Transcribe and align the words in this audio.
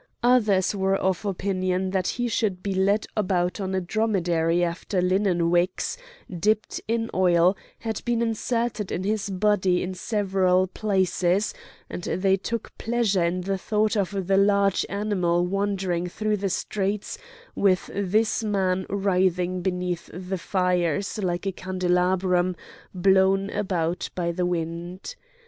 Others 0.23 0.73
were 0.73 0.95
of 0.95 1.25
opinion 1.25 1.91
that 1.91 2.07
he 2.17 2.27
should 2.27 2.63
be 2.63 2.73
led 2.73 3.05
about 3.15 3.59
on 3.61 3.75
a 3.75 3.79
dromedary 3.79 4.63
after 4.63 4.99
linen 4.99 5.51
wicks, 5.51 5.95
dipped 6.39 6.81
in 6.87 7.11
oil, 7.13 7.55
had 7.77 8.01
been 8.03 8.19
inserted 8.19 8.91
in 8.91 9.03
his 9.03 9.29
body 9.29 9.83
in 9.83 9.93
several 9.93 10.65
places;—and 10.65 12.01
they 12.05 12.35
took 12.35 12.75
pleasure 12.79 13.23
in 13.23 13.41
the 13.41 13.59
thought 13.59 13.95
of 13.95 14.25
the 14.25 14.37
large 14.37 14.87
animal 14.89 15.45
wandering 15.45 16.07
through 16.07 16.37
the 16.37 16.49
streets 16.49 17.19
with 17.53 17.91
this 17.93 18.43
man 18.43 18.87
writhing 18.89 19.61
beneath 19.61 20.09
the 20.11 20.39
fires 20.39 21.19
like 21.19 21.45
a 21.45 21.51
candelabrum 21.51 22.55
blown 22.91 23.51
about 23.51 24.09
by 24.15 24.31
the 24.31 24.47
wind. 24.47 25.15